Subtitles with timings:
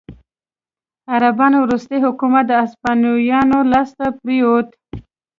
[1.13, 4.67] عربانو وروستی حکومت د هسپانویانو لاسته پرېوت.